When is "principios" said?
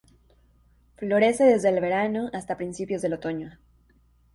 2.57-3.03